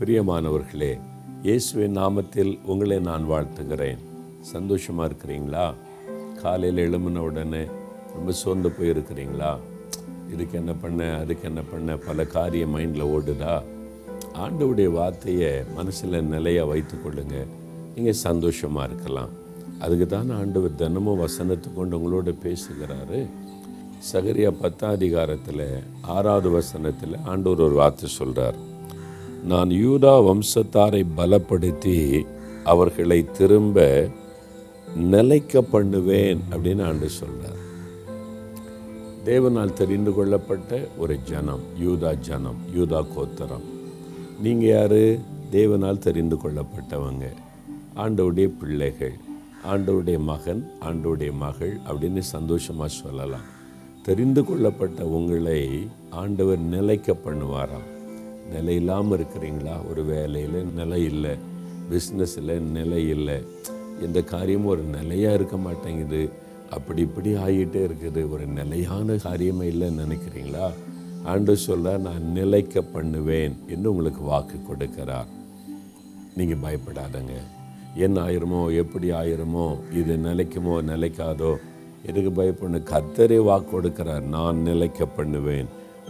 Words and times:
பிரியமானவர்களே 0.00 0.98
இயேசுவின் 1.42 1.96
நாமத்தில் 1.96 2.58
உங்களை 2.64 2.98
நான் 2.98 3.30
வாழ்த்துகிறேன். 3.30 3.98
சந்தோஷமாக 4.40 5.08
இருக்கிறீங்களா? 5.08 5.74
காலையில் 6.42 6.82
எழும்பின 6.84 7.18
உடனே 7.18 7.64
ரொம்ப 8.14 8.32
சோர்ந்து 8.32 8.68
போயிருக்கிறீங்களா? 8.68 9.58
இதுக்கு 10.32 10.58
என்ன 10.58 10.72
பண்ண 10.72 11.18
அதுக்கு 11.18 11.48
என்ன 11.48 11.62
பண்ண? 11.62 11.96
பல 11.96 12.24
காரியம் 12.24 12.76
மைண்டில் 12.76 13.04
ஓடுதா? 13.04 13.62
ஆண்டவுடைய 14.34 14.92
வார்த்தையை 14.92 15.64
மனசில் 15.74 16.24
நிலையாக 16.24 16.74
வைத்துக்கொள்ளுங்க 16.74 17.46
நீங்கள் 17.94 18.22
சந்தோஷமாக 18.28 18.86
இருக்கலாம். 18.86 19.30
அதுக்கு 19.78 20.06
தான் 20.06 20.30
ஆண்டவர் 20.30 20.74
தினமும் 20.74 21.18
வசனத்தை 21.18 21.74
கொண்டு 21.74 21.98
உங்களோட 21.98 22.34
பேசுகிறாரு. 22.42 23.26
சகரியா 24.12 24.50
பத்தாம் 24.50 24.92
அதிகாரத்தில் 24.92 25.82
ஆறாவது 26.00 26.50
வசனத்தில் 26.50 27.16
ஆண்டவர் 27.24 27.60
ஒரு 27.60 27.74
வார்த்தை 27.74 28.08
சொல்கிறார் 28.08 28.76
நான் 29.44 29.70
யூதா 29.70 30.14
வம்சத்தாரை 30.26 31.06
பலப்படுத்தி 31.16 32.26
அவர்களை 32.64 33.30
திரும்ப 33.30 34.08
நிலைக்க 34.96 35.62
பண்ணுவேன் 35.62 36.40
அப்படின்னு 36.50 36.84
ஆண்டு 36.84 37.08
சொல்கிறார் 37.08 37.56
தேவனால் 39.24 39.72
தெரிந்து 39.72 40.14
கொள்ளப்பட்ட 40.14 40.88
ஒரு 40.98 41.22
ஜனம் 41.22 41.60
யூதா 41.82 42.18
ஜனம் 42.18 42.56
யூதா 42.76 43.04
கோத்தரம். 43.16 43.62
நீங்கள் 44.42 44.68
யார்? 44.68 45.18
தேவனால் 45.52 45.98
தெரிந்து 45.98 46.36
கொள்ளப்பட்டவங்க. 46.36 47.24
ஆண்டவுடைய 47.96 48.52
பிள்ளைகள் 48.60 49.14
ஆண்டவுடைய 49.64 50.18
மகன் 50.18 50.70
ஆண்டவுடைய 50.80 51.32
மகள் 51.36 51.78
அப்படின்னு 51.88 52.18
சந்தோஷமாக 52.18 52.88
சொல்லலாம். 52.88 53.46
தெரிந்து 54.02 54.44
கொள்ளப்பட்ட 54.44 55.04
உங்களை 55.04 55.80
ஆண்டவர் 56.10 56.58
நிலைக்க 56.58 57.12
பண்ணுவாராம் 57.12 57.97
நிலை 58.52 58.74
இல்லாமல் 58.74 59.18
இருக்கிறீங்களா? 59.18 59.88
ஒரு 59.90 60.04
வேலையில் 60.04 60.58
நிலை 60.74 61.04
இல்லை. 61.04 61.34
பிஸ்னஸில் 61.90 62.60
நிலை 62.60 63.08
இல்லை. 63.08 63.38
எந்த 64.02 64.22
காரியமும் 64.22 64.72
ஒரு 64.72 64.82
நிலையாக 64.82 65.34
இருக்க 65.34 65.56
மாட்டேங்குது. 65.56 66.28
அப்படி 66.70 67.00
இப்படி 67.00 67.30
ஆகிட்டே 67.34 67.80
இருக்குது. 67.88 68.30
ஒரு 68.30 68.46
நிலையான 68.46 69.12
காரியமே 69.12 69.66
இல்லைன்னு 69.72 70.04
நினைக்கிறீங்களா? 70.04 70.66
ஆண்டு 71.24 71.56
சொல்ல 71.56 71.96
நான் 71.96 72.22
நிலைக்க 72.22 72.82
பண்ணுவேன் 72.82 73.54
என்று 73.66 73.90
உங்களுக்கு 73.90 74.22
வாக்கு 74.22 74.58
கொடுக்கிறார். 74.68 75.30
நீங்கள் 76.36 76.62
பயப்படாதங்க. 76.64 77.34
என்ன 77.94 78.20
ஆயிருமோ 78.20 78.74
எப்படி 78.74 79.10
ஆயிருமோ 79.10 79.66
இது 79.92 80.16
நிலைக்குமோ 80.16 80.74
நிலைக்காதோ 80.92 81.52
எதுக்கு 82.06 82.30
பயப்படணும்? 82.38 82.88
கத்தரே 82.92 83.38
வாக்கு 83.42 83.70
கொடுக்கிறார். 83.70 84.24
நான் 84.36 84.56
நிலைக்க 84.56 85.06
பண்ணுவேன். 85.06 85.68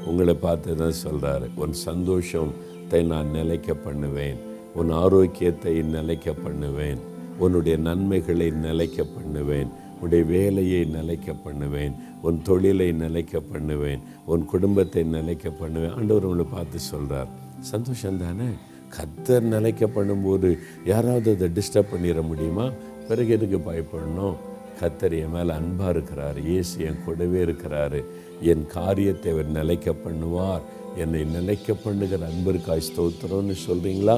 உங்களை 0.08 0.34
பார்த்து 0.34 0.76
தான் 0.76 1.00
சொல்கிறார் 1.04 1.44
உன் 1.62 1.74
சந்தோஷத்தை 1.88 3.00
நான் 3.12 3.30
நிலைக்க 3.30 3.74
பண்ணுவேன். 3.86 4.38
உன் 4.74 4.90
ஆரோக்கியத்தை 5.02 5.74
நிலைக்க 5.96 6.32
பண்ணுவேன். 6.44 7.00
உன்னுடைய 7.38 7.74
நன்மைகளை 7.88 8.48
நிலைக்க 8.66 9.04
பண்ணுவேன். 9.16 9.70
உன்னுடைய 9.94 10.24
வேலையை 10.34 10.80
நிலைக்க 10.96 11.32
பண்ணுவேன். 11.44 11.94
உன் 12.22 12.38
தொழிலை 12.48 12.88
நிலைக்க 13.02 13.40
பண்ணுவேன். 13.52 14.00
உன் 14.32 14.44
குடும்பத்தை 14.44 15.02
நிலைக்க 15.16 15.50
பண்ணுவேன். 15.60 15.94
ஆண்டவர் 15.98 16.28
உங்களை 16.30 16.46
பார்த்து 16.50 16.78
சொல்கிறார் 16.92 17.30
சந்தோஷம் 17.72 18.20
தானே? 18.24 18.48
கத்தர் 18.96 19.46
நிலைக்க 19.54 19.86
பண்ணும்போது 19.96 20.50
யாராவது 20.84 21.30
அதை 21.36 21.48
டிஸ்டர்ப் 21.56 21.92
பண்ணிட 21.92 22.20
முடியுமா? 22.26 22.66
பிறகு 23.08 23.30
எதுக்கு 23.36 23.58
பயப்படணும்? 23.70 24.36
கத்தர் 24.80 25.14
என் 25.20 25.34
மேலே 25.36 25.52
அன்பாக 25.60 25.92
இருக்கிறார். 25.94 26.38
இயேசு 26.48 26.74
என் 26.88 27.02
கூடவே 27.04 27.40
இருக்கிறாரு. 27.46 28.00
என் 28.50 28.66
காரியத்தை 28.76 29.30
அவர் 29.34 29.56
நிலைக்க 29.58 29.94
பண்ணுவார். 30.04 30.64
என்னை 31.02 31.22
நிலைக்க 31.36 31.74
பண்ணுகிற 31.84 32.20
அன்பிற்காய் 32.32 32.86
ஸ்தோத்திரம்னு 32.88 33.56
சொல்கிறீங்களா 33.66 34.16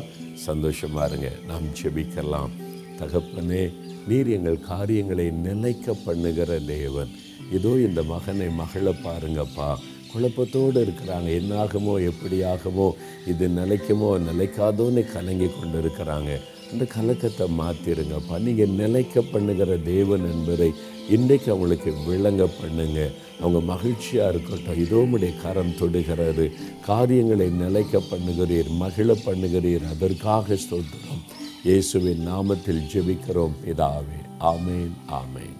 சந்தோஷமாக 0.48 1.08
இருங்க. 1.10 1.30
நாம் 1.48 1.66
செபிக்கலாம் 1.80 2.52
தகப்பனே 3.00 3.62
நீர் 4.08 4.28
எங்கள் 4.36 4.60
காரியங்களை 4.72 5.26
நிலைக்க 5.46 5.94
பண்ணுகிற 6.06 6.58
தேவன். 6.74 7.10
இதோ 7.56 7.72
இந்த 7.86 8.00
மகனை 8.12 8.48
மகளை 8.60 8.92
பாருங்கப்பா. 9.06 9.70
குழப்பத்தோடு 10.12 10.78
இருக்கிறாங்க. 10.84 11.28
என்னாகுமோ 11.40 11.94
எப்படியாகுமோ 12.10 12.88
இது 13.32 13.46
நிலைக்குமோ 13.58 14.08
நிலைக்காதோன்னு 14.28 15.02
கலங்கி 15.12 15.48
கொண்டு 15.50 15.78
இருக்கிறாங்க 15.82 16.30
அந்த 16.72 16.84
கலக்கத்தை 16.94 17.46
மாற்றிருங்கப்பா 17.60 18.36
நீங்கள் 18.46 18.76
நிலைக்க 18.80 19.22
பண்ணுகிற 19.32 19.76
தேவன் 19.92 20.24
என்பதை 20.32 20.68
இன்றைக்கு 21.16 21.48
அவங்களுக்கு 21.52 21.92
விளங்க 22.08 22.42
பண்ணுங்க. 22.60 22.98
அவங்க 23.40 23.60
மகிழ்ச்சியாக 23.72 24.32
இருக்கட்டும். 24.32 24.80
இதோ 24.84 25.00
உடைய 25.14 25.32
கரம் 25.44 25.76
தொடுகிறாரு 25.80 26.46
காரியங்களை 26.88 27.48
நிலைக்க 27.62 28.02
பண்ணுகிறீர் 28.12 28.70
மகிழ 28.82 29.16
பண்ணுகிறீர். 29.26 29.86
அதற்காக 29.94 30.56
சொல்கிறோம் 30.68 31.24
இயேசுவின் 31.68 32.22
நாமத்தில் 32.30 32.86
ஜெபிக்கிறோம். 32.92 33.58
பிதாவே 33.64 34.20
ஆமேன் 34.52 34.94
ஆமேன். 35.20 35.58